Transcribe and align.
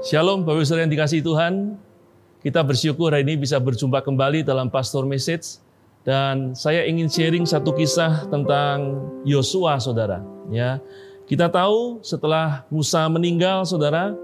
Shalom 0.00 0.48
Bapak 0.48 0.64
Ibu 0.64 0.80
yang 0.80 0.88
dikasih 0.88 1.20
Tuhan. 1.20 1.76
Kita 2.40 2.64
bersyukur 2.64 3.12
hari 3.12 3.20
ini 3.20 3.36
bisa 3.36 3.60
berjumpa 3.60 4.00
kembali 4.00 4.40
dalam 4.40 4.72
Pastor 4.72 5.04
Message 5.04 5.60
dan 6.08 6.56
saya 6.56 6.88
ingin 6.88 7.04
sharing 7.04 7.44
satu 7.44 7.76
kisah 7.76 8.24
tentang 8.32 8.96
Yosua 9.28 9.76
Saudara, 9.76 10.24
ya. 10.48 10.80
Kita 11.28 11.52
tahu 11.52 12.00
setelah 12.00 12.64
Musa 12.72 13.04
meninggal 13.12 13.68
Saudara, 13.68 14.16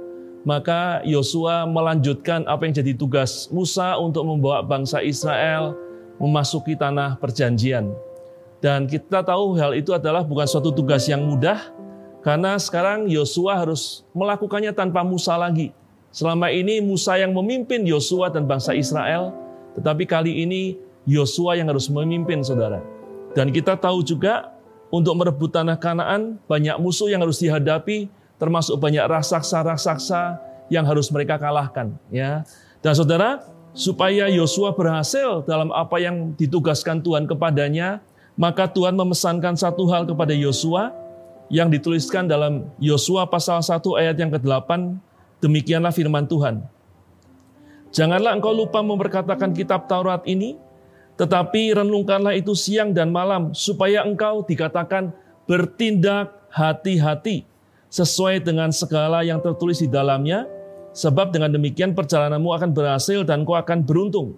maka 0.48 1.04
Yosua 1.04 1.68
melanjutkan 1.68 2.48
apa 2.48 2.64
yang 2.64 2.72
jadi 2.72 2.96
tugas 2.96 3.52
Musa 3.52 4.00
untuk 4.00 4.24
membawa 4.24 4.64
bangsa 4.64 5.04
Israel 5.04 5.76
memasuki 6.16 6.72
tanah 6.72 7.20
perjanjian. 7.20 7.92
Dan 8.64 8.88
kita 8.88 9.20
tahu 9.20 9.60
hal 9.60 9.76
itu 9.76 9.92
adalah 9.92 10.24
bukan 10.24 10.48
suatu 10.48 10.72
tugas 10.72 11.04
yang 11.04 11.20
mudah, 11.20 11.60
karena 12.26 12.58
sekarang 12.58 13.06
Yosua 13.06 13.54
harus 13.54 14.02
melakukannya 14.10 14.74
tanpa 14.74 15.06
Musa 15.06 15.38
lagi. 15.38 15.70
Selama 16.10 16.50
ini 16.50 16.82
Musa 16.82 17.14
yang 17.14 17.30
memimpin 17.30 17.86
Yosua 17.86 18.34
dan 18.34 18.50
bangsa 18.50 18.74
Israel, 18.74 19.30
tetapi 19.78 20.02
kali 20.10 20.42
ini 20.42 20.74
Yosua 21.06 21.54
yang 21.54 21.70
harus 21.70 21.86
memimpin 21.86 22.42
saudara. 22.42 22.82
Dan 23.30 23.54
kita 23.54 23.78
tahu 23.78 24.02
juga 24.02 24.50
untuk 24.90 25.14
merebut 25.14 25.54
tanah 25.54 25.78
Kanaan 25.78 26.42
banyak 26.50 26.74
musuh 26.82 27.06
yang 27.06 27.22
harus 27.22 27.38
dihadapi, 27.38 28.10
termasuk 28.42 28.74
banyak 28.74 29.06
raksasa-raksasa 29.06 30.42
yang 30.66 30.82
harus 30.82 31.06
mereka 31.14 31.38
kalahkan. 31.38 31.94
Ya, 32.10 32.42
dan 32.82 32.98
saudara, 32.98 33.46
supaya 33.70 34.26
Yosua 34.26 34.74
berhasil 34.74 35.46
dalam 35.46 35.70
apa 35.70 36.02
yang 36.02 36.34
ditugaskan 36.34 37.06
Tuhan 37.06 37.30
kepadanya, 37.30 38.02
maka 38.34 38.66
Tuhan 38.66 38.98
memesankan 38.98 39.54
satu 39.54 39.86
hal 39.94 40.10
kepada 40.10 40.34
Yosua, 40.34 41.05
yang 41.46 41.70
dituliskan 41.70 42.26
dalam 42.26 42.66
Yosua 42.82 43.26
pasal 43.30 43.62
1 43.62 43.78
ayat 43.98 44.16
yang 44.18 44.30
ke-8, 44.34 44.98
demikianlah 45.38 45.94
firman 45.94 46.26
Tuhan. 46.26 46.64
Janganlah 47.94 48.34
engkau 48.34 48.52
lupa 48.52 48.82
memperkatakan 48.82 49.54
kitab 49.54 49.86
Taurat 49.86 50.26
ini, 50.26 50.58
tetapi 51.16 51.72
renungkanlah 51.78 52.36
itu 52.36 52.52
siang 52.52 52.92
dan 52.92 53.08
malam, 53.14 53.54
supaya 53.54 54.04
engkau 54.04 54.42
dikatakan 54.44 55.14
bertindak 55.46 56.34
hati-hati 56.50 57.46
sesuai 57.88 58.42
dengan 58.42 58.74
segala 58.74 59.22
yang 59.22 59.38
tertulis 59.38 59.78
di 59.80 59.88
dalamnya, 59.88 60.44
sebab 60.92 61.30
dengan 61.30 61.54
demikian 61.54 61.94
perjalananmu 61.94 62.50
akan 62.52 62.70
berhasil 62.74 63.22
dan 63.22 63.46
kau 63.46 63.54
akan 63.54 63.86
beruntung. 63.86 64.34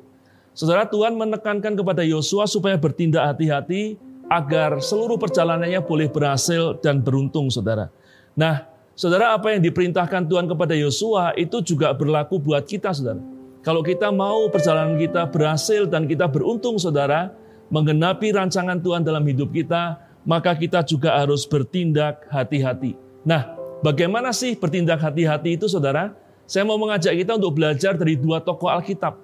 Saudara 0.52 0.84
Tuhan 0.84 1.14
menekankan 1.14 1.78
kepada 1.78 2.02
Yosua 2.02 2.50
supaya 2.50 2.74
bertindak 2.74 3.22
hati-hati 3.22 3.94
agar 4.28 4.78
seluruh 4.78 5.16
perjalanannya 5.16 5.80
boleh 5.82 6.08
berhasil 6.12 6.76
dan 6.84 7.00
beruntung, 7.00 7.48
saudara. 7.48 7.88
Nah, 8.36 8.68
saudara, 8.92 9.32
apa 9.34 9.56
yang 9.56 9.64
diperintahkan 9.64 10.28
Tuhan 10.28 10.46
kepada 10.46 10.76
Yosua 10.76 11.32
itu 11.34 11.64
juga 11.64 11.90
berlaku 11.96 12.36
buat 12.36 12.62
kita, 12.68 12.92
saudara. 12.92 13.20
Kalau 13.64 13.82
kita 13.82 14.12
mau 14.14 14.46
perjalanan 14.52 15.00
kita 15.00 15.26
berhasil 15.28 15.88
dan 15.88 16.06
kita 16.06 16.28
beruntung, 16.28 16.78
saudara, 16.78 17.32
menggenapi 17.72 18.32
rancangan 18.32 18.78
Tuhan 18.80 19.02
dalam 19.02 19.24
hidup 19.24 19.50
kita, 19.50 19.98
maka 20.28 20.52
kita 20.52 20.84
juga 20.84 21.16
harus 21.16 21.48
bertindak 21.48 22.28
hati-hati. 22.28 22.94
Nah, 23.24 23.56
bagaimana 23.80 24.30
sih 24.30 24.54
bertindak 24.54 25.00
hati-hati 25.00 25.56
itu, 25.56 25.66
saudara? 25.66 26.12
Saya 26.48 26.64
mau 26.64 26.80
mengajak 26.80 27.12
kita 27.12 27.36
untuk 27.36 27.60
belajar 27.60 27.92
dari 27.96 28.16
dua 28.16 28.40
tokoh 28.40 28.72
Alkitab. 28.72 29.20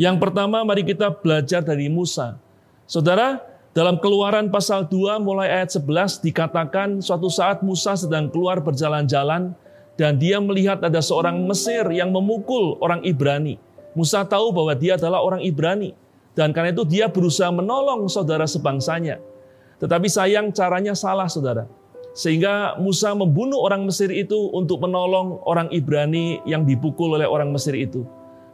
Yang 0.00 0.16
pertama, 0.24 0.64
mari 0.64 0.84
kita 0.84 1.12
belajar 1.12 1.60
dari 1.60 1.88
Musa. 1.92 2.40
Saudara, 2.88 3.44
dalam 3.72 3.96
keluaran 3.96 4.52
pasal 4.52 4.84
2 4.84 5.16
mulai 5.24 5.48
ayat 5.48 5.80
11 5.80 6.20
dikatakan 6.20 7.00
suatu 7.00 7.32
saat 7.32 7.64
Musa 7.64 7.96
sedang 7.96 8.28
keluar 8.28 8.60
berjalan-jalan 8.60 9.56
dan 9.96 10.20
dia 10.20 10.36
melihat 10.44 10.84
ada 10.84 11.00
seorang 11.00 11.40
Mesir 11.48 11.80
yang 11.88 12.12
memukul 12.12 12.76
orang 12.84 13.00
Ibrani. 13.00 13.56
Musa 13.96 14.28
tahu 14.28 14.52
bahwa 14.52 14.76
dia 14.76 15.00
adalah 15.00 15.24
orang 15.24 15.40
Ibrani 15.40 15.96
dan 16.36 16.52
karena 16.52 16.76
itu 16.76 16.84
dia 16.84 17.08
berusaha 17.08 17.48
menolong 17.48 18.12
saudara 18.12 18.44
sebangsanya. 18.44 19.24
Tetapi 19.80 20.04
sayang 20.04 20.52
caranya 20.52 20.92
salah 20.92 21.32
saudara. 21.32 21.64
Sehingga 22.12 22.76
Musa 22.76 23.16
membunuh 23.16 23.56
orang 23.56 23.88
Mesir 23.88 24.12
itu 24.12 24.52
untuk 24.52 24.84
menolong 24.84 25.40
orang 25.48 25.72
Ibrani 25.72 26.44
yang 26.44 26.68
dipukul 26.68 27.16
oleh 27.16 27.24
orang 27.24 27.48
Mesir 27.48 27.72
itu. 27.72 28.04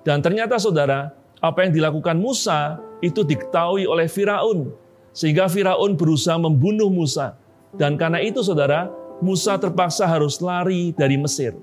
Dan 0.07 0.23
ternyata 0.23 0.63
saudara, 0.63 1.11
apa 1.43 1.67
yang 1.67 1.75
dilakukan 1.75 2.15
Musa 2.23 2.79
itu 3.03 3.27
diketahui 3.27 3.83
oleh 3.83 4.07
Firaun 4.07 4.87
sehingga 5.13 5.49
Firaun 5.51 5.99
berusaha 5.99 6.37
membunuh 6.39 6.89
Musa. 6.93 7.37
Dan 7.77 8.01
karena 8.01 8.23
itu 8.25 8.41
saudara, 8.41 8.89
Musa 9.19 9.59
terpaksa 9.59 10.07
harus 10.07 10.39
lari 10.39 10.95
dari 10.95 11.19
Mesir. 11.19 11.59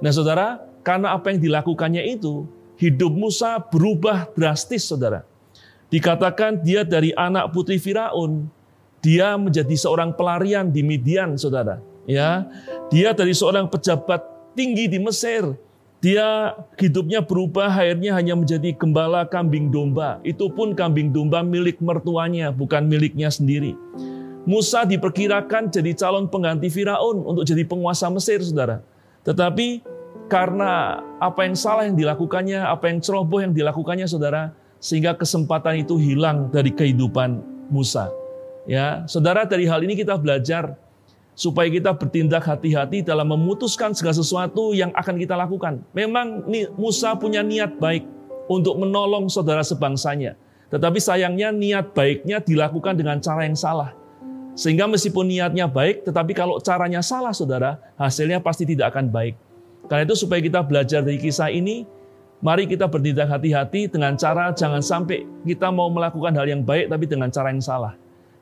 Nah 0.00 0.12
saudara, 0.12 0.60
karena 0.82 1.12
apa 1.12 1.32
yang 1.32 1.40
dilakukannya 1.40 2.02
itu, 2.08 2.48
hidup 2.80 3.12
Musa 3.12 3.60
berubah 3.60 4.28
drastis 4.32 4.84
saudara. 4.86 5.24
Dikatakan 5.92 6.60
dia 6.60 6.82
dari 6.82 7.14
anak 7.14 7.54
putri 7.54 7.78
Firaun, 7.78 8.48
dia 9.04 9.38
menjadi 9.38 9.76
seorang 9.78 10.10
pelarian 10.16 10.66
di 10.66 10.82
Midian, 10.82 11.38
saudara. 11.38 11.78
Ya, 12.06 12.46
dia 12.90 13.10
dari 13.14 13.34
seorang 13.34 13.66
pejabat 13.66 14.22
tinggi 14.54 14.86
di 14.86 14.98
Mesir, 15.02 15.58
dia 16.06 16.54
hidupnya 16.78 17.18
berubah 17.18 17.66
akhirnya 17.66 18.14
hanya 18.14 18.38
menjadi 18.38 18.78
gembala 18.78 19.26
kambing 19.26 19.74
domba. 19.74 20.22
Itu 20.22 20.46
pun 20.54 20.70
kambing 20.78 21.10
domba 21.10 21.42
milik 21.42 21.82
mertuanya, 21.82 22.54
bukan 22.54 22.86
miliknya 22.86 23.26
sendiri. 23.26 23.74
Musa 24.46 24.86
diperkirakan 24.86 25.74
jadi 25.74 25.98
calon 25.98 26.30
pengganti 26.30 26.70
Firaun 26.70 27.26
untuk 27.26 27.42
jadi 27.42 27.66
penguasa 27.66 28.06
Mesir, 28.06 28.38
saudara. 28.38 28.86
Tetapi 29.26 29.82
karena 30.30 31.02
apa 31.18 31.42
yang 31.42 31.58
salah 31.58 31.90
yang 31.90 31.98
dilakukannya, 31.98 32.62
apa 32.62 32.86
yang 32.86 33.02
ceroboh 33.02 33.42
yang 33.42 33.50
dilakukannya, 33.50 34.06
saudara, 34.06 34.54
sehingga 34.78 35.18
kesempatan 35.18 35.82
itu 35.82 35.98
hilang 35.98 36.54
dari 36.54 36.70
kehidupan 36.70 37.42
Musa. 37.66 38.14
Ya, 38.70 39.02
saudara, 39.10 39.42
dari 39.42 39.66
hal 39.66 39.82
ini 39.82 39.98
kita 39.98 40.14
belajar 40.14 40.78
supaya 41.36 41.68
kita 41.68 41.92
bertindak 41.92 42.48
hati-hati 42.48 43.04
dalam 43.04 43.28
memutuskan 43.28 43.92
segala 43.92 44.16
sesuatu 44.16 44.72
yang 44.72 44.88
akan 44.96 45.20
kita 45.20 45.36
lakukan. 45.36 45.84
Memang 45.92 46.48
Musa 46.80 47.12
punya 47.12 47.44
niat 47.44 47.76
baik 47.76 48.08
untuk 48.48 48.80
menolong 48.80 49.28
saudara 49.28 49.60
sebangsanya. 49.60 50.34
Tetapi 50.72 50.98
sayangnya 50.98 51.52
niat 51.52 51.92
baiknya 51.92 52.40
dilakukan 52.40 52.96
dengan 52.96 53.20
cara 53.20 53.44
yang 53.44 53.54
salah. 53.54 53.92
Sehingga 54.56 54.88
meskipun 54.88 55.28
niatnya 55.28 55.68
baik, 55.68 56.08
tetapi 56.08 56.32
kalau 56.32 56.56
caranya 56.64 57.04
salah 57.04 57.36
saudara, 57.36 57.76
hasilnya 58.00 58.40
pasti 58.40 58.64
tidak 58.64 58.96
akan 58.96 59.12
baik. 59.12 59.36
Karena 59.86 60.08
itu 60.08 60.16
supaya 60.16 60.40
kita 60.40 60.64
belajar 60.64 61.04
dari 61.04 61.20
kisah 61.20 61.52
ini, 61.52 61.84
mari 62.40 62.64
kita 62.64 62.88
bertindak 62.88 63.28
hati-hati 63.28 63.92
dengan 63.92 64.16
cara 64.16 64.56
jangan 64.56 64.80
sampai 64.80 65.28
kita 65.44 65.68
mau 65.68 65.92
melakukan 65.92 66.32
hal 66.32 66.48
yang 66.48 66.64
baik 66.64 66.88
tapi 66.88 67.04
dengan 67.04 67.28
cara 67.28 67.52
yang 67.52 67.60
salah. 67.60 67.94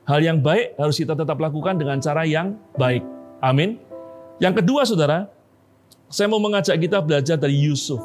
Hal 0.05 0.21
yang 0.21 0.37
baik 0.37 0.77
harus 0.77 1.01
kita 1.01 1.17
tetap 1.17 1.41
lakukan 1.41 1.81
dengan 1.81 1.97
cara 1.97 2.21
yang 2.29 2.53
baik. 2.77 3.01
Amin. 3.41 3.81
Yang 4.37 4.61
kedua, 4.61 4.85
saudara, 4.85 5.25
saya 6.13 6.29
mau 6.29 6.37
mengajak 6.37 6.77
kita 6.77 7.01
belajar 7.01 7.41
dari 7.41 7.57
Yusuf. 7.57 7.97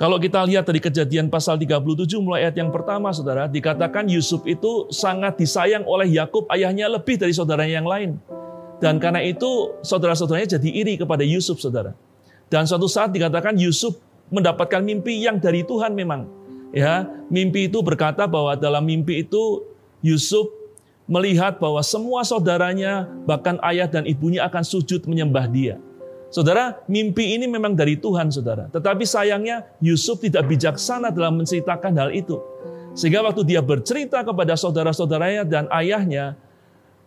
Kalau 0.00 0.16
kita 0.16 0.40
lihat 0.48 0.64
dari 0.64 0.80
kejadian 0.80 1.28
pasal 1.28 1.60
37 1.60 2.24
mulai 2.24 2.48
ayat 2.48 2.56
yang 2.56 2.72
pertama, 2.72 3.12
saudara, 3.12 3.44
dikatakan 3.44 4.08
Yusuf 4.08 4.40
itu 4.48 4.88
sangat 4.88 5.36
disayang 5.36 5.84
oleh 5.84 6.08
Yakub 6.08 6.48
ayahnya 6.48 6.88
lebih 6.88 7.20
dari 7.20 7.36
saudaranya 7.36 7.84
yang 7.84 7.88
lain. 7.88 8.10
Dan 8.80 8.96
karena 8.96 9.20
itu 9.20 9.76
saudara-saudaranya 9.84 10.56
jadi 10.56 10.68
iri 10.72 10.96
kepada 10.96 11.20
Yusuf, 11.20 11.60
saudara. 11.60 11.92
Dan 12.48 12.64
suatu 12.64 12.88
saat 12.88 13.12
dikatakan 13.12 13.60
Yusuf 13.60 14.00
mendapatkan 14.32 14.80
mimpi 14.80 15.20
yang 15.20 15.36
dari 15.36 15.68
Tuhan 15.68 15.92
memang. 15.92 16.24
Ya, 16.72 17.04
mimpi 17.28 17.68
itu 17.68 17.84
berkata 17.84 18.24
bahwa 18.24 18.56
dalam 18.56 18.88
mimpi 18.88 19.20
itu 19.20 19.68
Yusuf 20.00 20.59
melihat 21.10 21.58
bahwa 21.58 21.82
semua 21.82 22.22
saudaranya, 22.22 23.10
bahkan 23.26 23.58
ayah 23.66 23.90
dan 23.90 24.06
ibunya 24.06 24.46
akan 24.46 24.62
sujud 24.62 25.02
menyembah 25.10 25.50
dia. 25.50 25.82
Saudara, 26.30 26.78
mimpi 26.86 27.34
ini 27.34 27.50
memang 27.50 27.74
dari 27.74 27.98
Tuhan, 27.98 28.30
saudara. 28.30 28.70
Tetapi 28.70 29.02
sayangnya 29.02 29.66
Yusuf 29.82 30.22
tidak 30.22 30.46
bijaksana 30.46 31.10
dalam 31.10 31.42
menceritakan 31.42 31.98
hal 31.98 32.14
itu. 32.14 32.38
Sehingga 32.94 33.26
waktu 33.26 33.42
dia 33.42 33.58
bercerita 33.58 34.22
kepada 34.22 34.54
saudara-saudaranya 34.54 35.42
dan 35.42 35.66
ayahnya, 35.74 36.38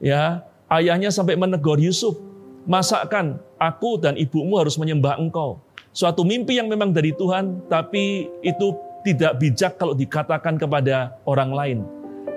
ya 0.04 0.44
ayahnya 0.68 1.07
sampai 1.07 1.39
menegur 1.39 1.80
Yusuf, 1.80 2.19
masakan 2.68 3.39
aku 3.56 3.95
dan 4.04 4.19
ibumu 4.19 4.60
harus 4.60 4.75
menyembah 4.75 5.16
engkau. 5.16 5.63
Suatu 5.95 6.27
mimpi 6.27 6.60
yang 6.60 6.68
memang 6.68 6.92
dari 6.92 7.16
Tuhan, 7.16 7.72
tapi 7.72 8.27
itu 8.44 8.75
tidak 9.07 9.39
bijak 9.39 9.80
kalau 9.80 9.95
dikatakan 9.95 10.60
kepada 10.60 11.16
orang 11.24 11.51
lain. 11.56 11.80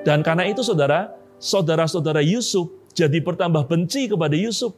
Dan 0.06 0.22
karena 0.22 0.46
itu 0.46 0.62
saudara, 0.62 1.10
saudara-saudara 1.38 2.24
Yusuf 2.24 2.72
jadi 2.96 3.20
bertambah 3.20 3.68
benci 3.68 4.08
kepada 4.08 4.32
Yusuf. 4.32 4.72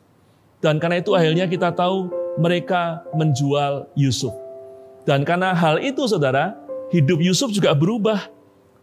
Dan 0.58 0.82
karena 0.82 0.98
itu 0.98 1.14
akhirnya 1.14 1.46
kita 1.46 1.70
tahu 1.70 2.10
mereka 2.38 3.06
menjual 3.14 3.86
Yusuf. 3.94 4.34
Dan 5.06 5.22
karena 5.22 5.54
hal 5.54 5.78
itu 5.78 6.04
saudara, 6.10 6.58
hidup 6.90 7.22
Yusuf 7.22 7.54
juga 7.54 7.72
berubah. 7.72 8.26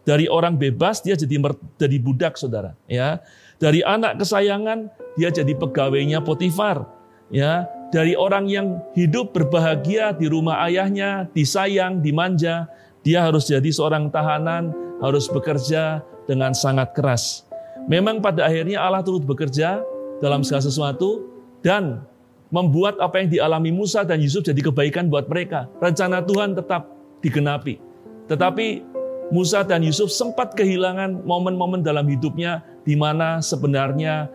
Dari 0.06 0.30
orang 0.30 0.54
bebas 0.54 1.02
dia 1.02 1.18
jadi 1.18 1.34
jadi 1.76 1.96
budak 1.98 2.38
saudara. 2.38 2.78
Ya, 2.86 3.18
Dari 3.58 3.82
anak 3.82 4.22
kesayangan 4.22 4.86
dia 5.18 5.34
jadi 5.34 5.50
pegawainya 5.58 6.22
Potifar. 6.22 6.86
Ya, 7.26 7.66
dari 7.90 8.14
orang 8.14 8.46
yang 8.46 8.82
hidup 8.94 9.34
berbahagia 9.34 10.14
di 10.14 10.30
rumah 10.30 10.62
ayahnya, 10.66 11.26
disayang, 11.34 11.98
dimanja, 12.02 12.70
dia 13.02 13.22
harus 13.22 13.50
jadi 13.50 13.66
seorang 13.66 14.10
tahanan, 14.10 14.74
harus 15.02 15.26
bekerja 15.30 16.02
dengan 16.26 16.54
sangat 16.54 16.94
keras. 16.94 17.45
Memang 17.86 18.18
pada 18.18 18.50
akhirnya 18.50 18.82
Allah 18.82 19.02
turut 19.02 19.22
bekerja 19.22 19.82
dalam 20.18 20.42
segala 20.42 20.66
sesuatu 20.66 21.30
dan 21.62 22.02
membuat 22.50 22.98
apa 23.02 23.22
yang 23.22 23.28
dialami 23.30 23.70
Musa 23.74 24.02
dan 24.02 24.22
Yusuf 24.22 24.42
jadi 24.46 24.58
kebaikan 24.58 25.06
buat 25.06 25.26
mereka. 25.30 25.70
Rencana 25.78 26.22
Tuhan 26.22 26.54
tetap 26.54 26.90
digenapi. 27.22 27.78
Tetapi 28.26 28.82
Musa 29.30 29.66
dan 29.66 29.82
Yusuf 29.82 30.10
sempat 30.14 30.54
kehilangan 30.54 31.26
momen-momen 31.26 31.82
dalam 31.82 32.06
hidupnya 32.06 32.62
di 32.86 32.94
mana 32.94 33.42
sebenarnya 33.42 34.30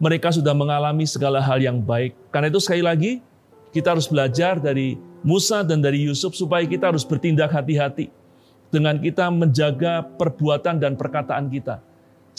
mereka 0.00 0.32
sudah 0.32 0.56
mengalami 0.56 1.04
segala 1.04 1.44
hal 1.44 1.60
yang 1.60 1.84
baik. 1.84 2.16
Karena 2.32 2.48
itu 2.48 2.60
sekali 2.60 2.80
lagi, 2.80 3.12
kita 3.72 3.92
harus 3.92 4.08
belajar 4.08 4.56
dari 4.56 4.96
Musa 5.20 5.60
dan 5.60 5.84
dari 5.84 6.08
Yusuf 6.08 6.32
supaya 6.32 6.64
kita 6.64 6.88
harus 6.88 7.04
bertindak 7.04 7.52
hati-hati 7.52 8.08
dengan 8.72 8.96
kita 8.96 9.28
menjaga 9.28 10.08
perbuatan 10.16 10.80
dan 10.80 10.96
perkataan 10.96 11.52
kita. 11.52 11.84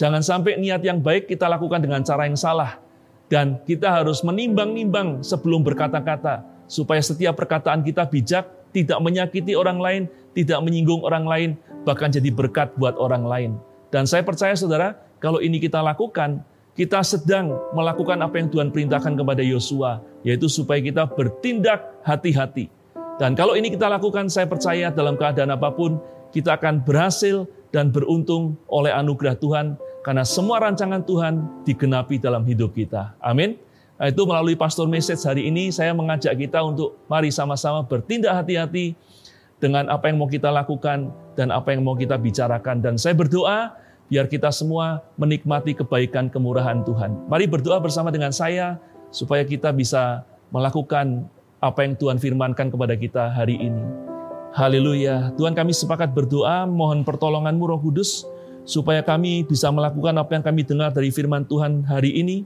Jangan 0.01 0.25
sampai 0.25 0.57
niat 0.57 0.81
yang 0.81 0.97
baik 0.97 1.29
kita 1.29 1.45
lakukan 1.45 1.77
dengan 1.77 2.01
cara 2.01 2.25
yang 2.25 2.33
salah. 2.33 2.81
Dan 3.29 3.61
kita 3.69 4.01
harus 4.01 4.25
menimbang-nimbang 4.25 5.21
sebelum 5.21 5.61
berkata-kata, 5.61 6.41
supaya 6.65 7.05
setiap 7.05 7.37
perkataan 7.37 7.85
kita 7.85 8.09
bijak, 8.09 8.49
tidak 8.73 8.97
menyakiti 8.97 9.53
orang 9.53 9.77
lain, 9.77 10.01
tidak 10.33 10.57
menyinggung 10.65 11.05
orang 11.05 11.29
lain, 11.29 11.49
bahkan 11.85 12.09
jadi 12.09 12.33
berkat 12.33 12.73
buat 12.81 12.97
orang 12.97 13.29
lain. 13.29 13.51
Dan 13.93 14.09
saya 14.09 14.25
percaya 14.25 14.57
saudara, 14.57 14.97
kalau 15.21 15.37
ini 15.37 15.61
kita 15.61 15.77
lakukan, 15.85 16.41
kita 16.73 17.05
sedang 17.05 17.53
melakukan 17.77 18.17
apa 18.25 18.41
yang 18.41 18.49
Tuhan 18.49 18.73
perintahkan 18.73 19.13
kepada 19.13 19.45
Yosua, 19.45 20.01
yaitu 20.25 20.49
supaya 20.49 20.81
kita 20.81 21.05
bertindak 21.13 22.01
hati-hati. 22.01 22.73
Dan 23.21 23.37
kalau 23.37 23.53
ini 23.53 23.69
kita 23.69 23.85
lakukan, 23.85 24.33
saya 24.33 24.49
percaya 24.49 24.89
dalam 24.89 25.13
keadaan 25.13 25.53
apa 25.53 25.69
pun, 25.69 26.01
kita 26.33 26.57
akan 26.57 26.81
berhasil 26.81 27.45
dan 27.69 27.93
beruntung 27.93 28.57
oleh 28.65 28.89
anugerah 28.89 29.37
Tuhan, 29.37 29.77
karena 30.01 30.25
semua 30.25 30.61
rancangan 30.61 31.01
Tuhan 31.05 31.65
digenapi 31.65 32.17
dalam 32.17 32.41
hidup 32.45 32.73
kita. 32.73 33.13
Amin. 33.21 33.57
Nah, 34.01 34.09
itu 34.09 34.25
melalui 34.25 34.57
pastor 34.57 34.89
message 34.89 35.21
hari 35.21 35.45
ini, 35.45 35.69
saya 35.69 35.93
mengajak 35.93 36.33
kita 36.33 36.57
untuk 36.65 36.97
mari 37.05 37.29
sama-sama 37.29 37.85
bertindak 37.85 38.33
hati-hati 38.33 38.97
dengan 39.61 39.85
apa 39.93 40.09
yang 40.09 40.17
mau 40.17 40.25
kita 40.25 40.49
lakukan 40.49 41.13
dan 41.37 41.53
apa 41.53 41.77
yang 41.77 41.85
mau 41.85 41.93
kita 41.93 42.17
bicarakan. 42.17 42.81
Dan 42.81 42.97
saya 42.97 43.13
berdoa, 43.13 43.77
biar 44.09 44.25
kita 44.25 44.49
semua 44.49 45.05
menikmati 45.21 45.77
kebaikan 45.77 46.33
kemurahan 46.33 46.81
Tuhan. 46.81 47.29
Mari 47.29 47.45
berdoa 47.45 47.77
bersama 47.77 48.09
dengan 48.09 48.33
saya 48.33 48.81
supaya 49.13 49.45
kita 49.45 49.69
bisa 49.69 50.25
melakukan 50.49 51.29
apa 51.61 51.85
yang 51.85 51.93
Tuhan 51.93 52.17
firmankan 52.17 52.73
kepada 52.73 52.97
kita 52.97 53.29
hari 53.29 53.61
ini. 53.61 53.85
Haleluya. 54.57 55.29
Tuhan 55.37 55.53
kami 55.53 55.77
sepakat 55.77 56.09
berdoa, 56.09 56.65
mohon 56.65 57.05
pertolonganmu 57.05 57.63
roh 57.69 57.79
kudus, 57.79 58.25
supaya 58.63 59.01
kami 59.01 59.43
bisa 59.45 59.69
melakukan 59.73 60.15
apa 60.17 60.37
yang 60.37 60.43
kami 60.45 60.61
dengar 60.65 60.93
dari 60.93 61.09
firman 61.09 61.45
Tuhan 61.45 61.85
hari 61.85 62.15
ini, 62.21 62.45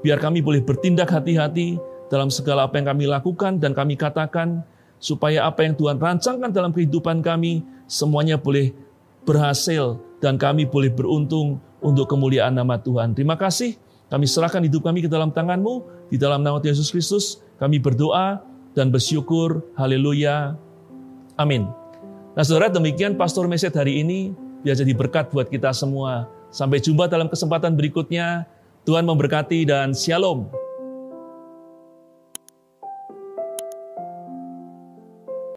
biar 0.00 0.18
kami 0.18 0.40
boleh 0.40 0.64
bertindak 0.64 1.12
hati-hati 1.12 1.76
dalam 2.08 2.32
segala 2.32 2.66
apa 2.66 2.80
yang 2.80 2.90
kami 2.90 3.04
lakukan 3.06 3.60
dan 3.60 3.76
kami 3.76 3.94
katakan, 3.94 4.64
supaya 5.00 5.48
apa 5.48 5.64
yang 5.64 5.74
Tuhan 5.74 5.96
rancangkan 5.96 6.52
dalam 6.52 6.70
kehidupan 6.76 7.24
kami, 7.24 7.64
semuanya 7.88 8.36
boleh 8.36 8.76
berhasil 9.24 9.96
dan 10.20 10.36
kami 10.36 10.68
boleh 10.68 10.92
beruntung 10.92 11.60
untuk 11.80 12.06
kemuliaan 12.12 12.52
nama 12.52 12.76
Tuhan. 12.76 13.16
Terima 13.16 13.40
kasih. 13.40 13.80
Kami 14.12 14.26
serahkan 14.28 14.60
hidup 14.66 14.84
kami 14.84 15.06
ke 15.06 15.08
dalam 15.08 15.32
tanganmu. 15.32 16.02
Di 16.12 16.18
dalam 16.18 16.42
nama 16.42 16.58
Yesus 16.60 16.90
Kristus, 16.90 17.40
kami 17.56 17.78
berdoa 17.78 18.42
dan 18.74 18.90
bersyukur. 18.90 19.64
Haleluya. 19.78 20.58
Amin. 21.38 21.64
Nah 22.34 22.42
saudara 22.44 22.68
demikian 22.68 23.16
Pastor 23.16 23.46
Meset 23.48 23.72
hari 23.72 24.02
ini. 24.02 24.34
Biar 24.60 24.76
jadi 24.76 24.92
berkat 24.92 25.32
buat 25.32 25.48
kita 25.48 25.72
semua. 25.72 26.28
Sampai 26.52 26.84
jumpa 26.84 27.08
dalam 27.08 27.32
kesempatan 27.32 27.72
berikutnya. 27.72 28.44
Tuhan 28.84 29.08
memberkati 29.08 29.64
dan 29.64 29.96
shalom. 29.96 30.59